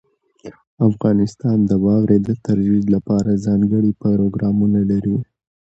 [0.89, 5.17] افغانستان د واورې د ترویج لپاره ځانګړي پروګرامونه لري.